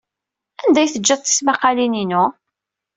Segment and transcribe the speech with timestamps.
[0.63, 2.23] Anda ay ǧǧiɣ tismaqqalin-inu?